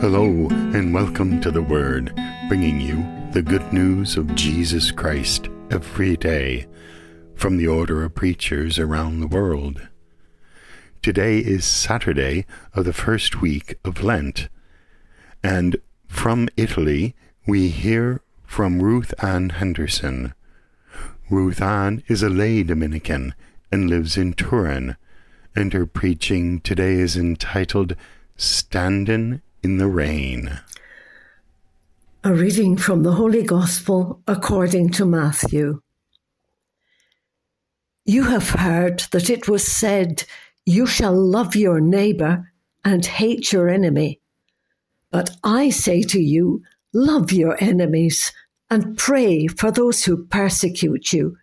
[0.00, 2.14] Hello, and welcome to the Word,
[2.46, 6.68] bringing you the good news of Jesus Christ every day
[7.34, 9.88] from the Order of Preachers around the world.
[11.02, 14.48] Today is Saturday of the first week of Lent,
[15.42, 15.76] and
[16.06, 20.32] from Italy we hear from Ruth Ann Henderson.
[21.28, 23.34] Ruth Ann is a lay Dominican
[23.72, 24.96] and lives in Turin,
[25.56, 27.96] and her preaching today is entitled
[28.36, 30.60] Standin' in the Rain.
[32.24, 35.80] A reading from the Holy Gospel according to Matthew.
[38.04, 40.24] You have heard that it was said,
[40.64, 42.52] You shall love your neighbour
[42.84, 44.20] and hate your enemy.
[45.10, 46.62] But I say to you,
[46.92, 48.32] love your enemies
[48.70, 51.36] and pray for those who persecute you,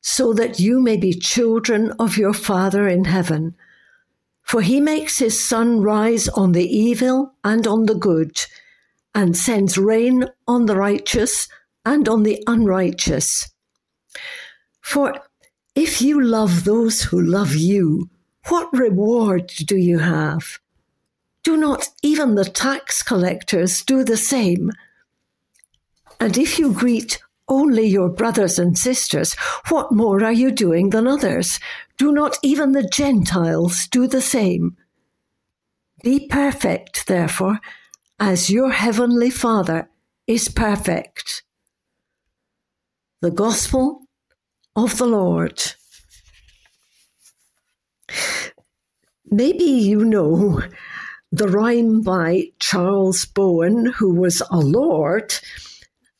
[0.00, 3.54] so that you may be children of your Father in heaven.
[4.48, 8.40] For he makes his sun rise on the evil and on the good,
[9.14, 11.48] and sends rain on the righteous
[11.84, 13.50] and on the unrighteous.
[14.80, 15.20] For
[15.74, 18.08] if you love those who love you,
[18.46, 20.58] what reward do you have?
[21.44, 24.72] Do not even the tax collectors do the same?
[26.20, 29.34] And if you greet only your brothers and sisters,
[29.68, 31.60] what more are you doing than others?
[31.98, 34.76] Do not even the Gentiles do the same?
[36.04, 37.58] Be perfect, therefore,
[38.20, 39.90] as your heavenly Father
[40.28, 41.42] is perfect.
[43.20, 44.02] The Gospel
[44.76, 45.60] of the Lord.
[49.30, 50.62] Maybe you know
[51.32, 55.34] the rhyme by Charles Bowen, who was a lord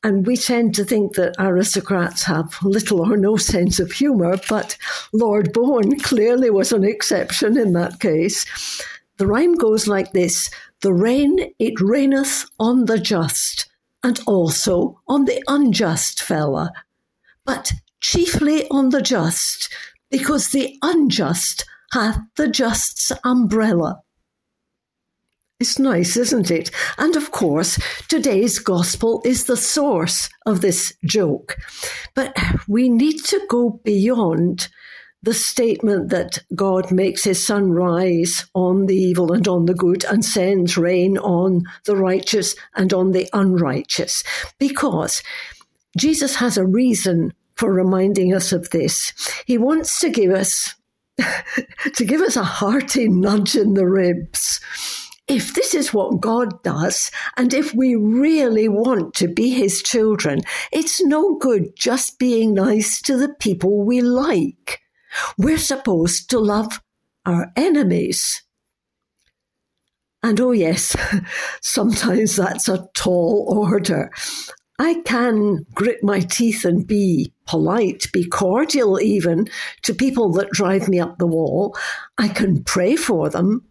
[0.04, 4.76] and we tend to think that aristocrats have little or no sense of humour, but
[5.12, 8.46] Lord Bowen clearly was an exception in that case.
[9.16, 10.50] The rhyme goes like this
[10.82, 13.68] The rain, it raineth on the just,
[14.04, 16.72] and also on the unjust fella,
[17.44, 19.72] but chiefly on the just,
[20.10, 24.00] because the unjust hath the just's umbrella.
[25.60, 26.70] It's nice, isn't it?
[26.98, 31.56] And of course, today's gospel is the source of this joke.
[32.14, 32.36] But
[32.68, 34.68] we need to go beyond
[35.20, 40.04] the statement that God makes his sun rise on the evil and on the good
[40.04, 44.22] and sends rain on the righteous and on the unrighteous.
[44.60, 45.24] Because
[45.96, 49.12] Jesus has a reason for reminding us of this.
[49.44, 50.76] He wants to give us
[51.94, 54.60] to give us a hearty nudge in the ribs
[55.28, 60.40] if this is what God does, and if we really want to be His children,
[60.72, 64.80] it's no good just being nice to the people we like.
[65.36, 66.80] We're supposed to love
[67.26, 68.42] our enemies.
[70.22, 70.96] And oh, yes,
[71.60, 74.10] sometimes that's a tall order.
[74.80, 79.48] I can grit my teeth and be polite, be cordial even
[79.82, 81.76] to people that drive me up the wall.
[82.16, 83.67] I can pray for them.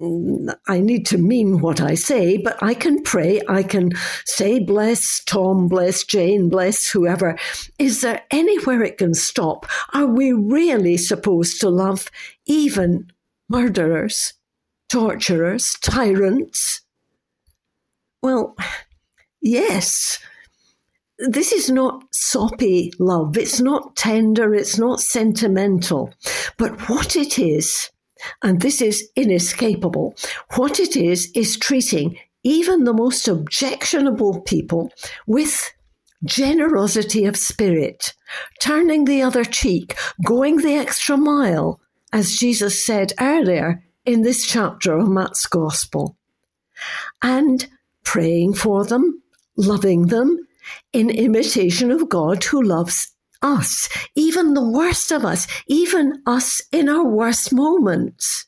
[0.00, 3.40] Mm, I need to mean what I say, but I can pray.
[3.48, 3.92] I can
[4.26, 7.38] say, bless Tom, bless Jane, bless whoever.
[7.78, 9.66] Is there anywhere it can stop?
[9.94, 12.10] Are we really supposed to love
[12.44, 13.10] even
[13.48, 14.34] murderers,
[14.90, 16.82] torturers, tyrants?
[18.22, 18.54] Well,
[19.40, 20.18] yes.
[21.18, 23.38] This is not soppy love.
[23.38, 24.54] It's not tender.
[24.54, 26.12] It's not sentimental.
[26.58, 27.88] But what it is,
[28.42, 30.14] and this is inescapable.
[30.54, 34.92] What it is, is treating even the most objectionable people
[35.26, 35.72] with
[36.24, 38.14] generosity of spirit,
[38.60, 41.80] turning the other cheek, going the extra mile,
[42.12, 46.16] as Jesus said earlier in this chapter of Matt's Gospel,
[47.22, 47.68] and
[48.04, 49.22] praying for them,
[49.56, 50.38] loving them
[50.92, 53.10] in imitation of God who loves
[53.46, 58.46] us, even the worst of us, even us in our worst moments.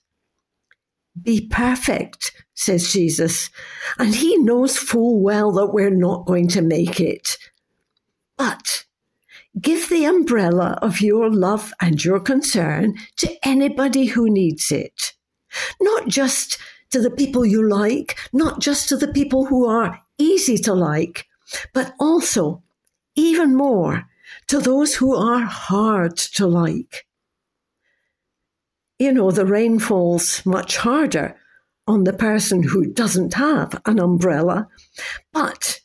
[1.20, 3.50] Be perfect, says Jesus,
[3.98, 7.36] and he knows full well that we're not going to make it.
[8.36, 8.84] But
[9.60, 15.12] give the umbrella of your love and your concern to anybody who needs it.
[15.80, 16.58] Not just
[16.90, 21.26] to the people you like, not just to the people who are easy to like,
[21.72, 22.62] but also,
[23.14, 24.04] even more,
[24.48, 27.06] to those who are hard to like.
[28.98, 31.36] You know, the rain falls much harder
[31.86, 34.68] on the person who doesn't have an umbrella,
[35.32, 35.80] but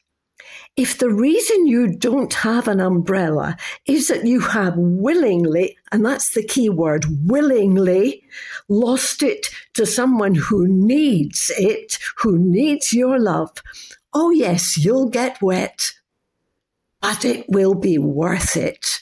[0.75, 6.33] If the reason you don't have an umbrella is that you have willingly, and that's
[6.33, 8.23] the key word, willingly
[8.67, 13.51] lost it to someone who needs it, who needs your love,
[14.15, 15.93] oh yes, you'll get wet,
[17.03, 19.01] but it will be worth it.